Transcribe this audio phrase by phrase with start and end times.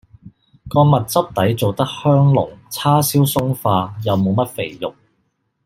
[0.67, 4.95] 個蜜汁底做得香濃，叉燒鬆化，又無乜肥肉